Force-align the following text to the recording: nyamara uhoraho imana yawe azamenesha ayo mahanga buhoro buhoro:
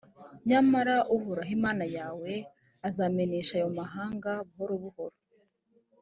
nyamara 0.49 0.95
uhoraho 1.15 1.51
imana 1.57 1.85
yawe 1.97 2.31
azamenesha 2.87 3.51
ayo 3.59 3.69
mahanga 3.79 4.31
buhoro 4.47 4.75
buhoro: 4.83 5.17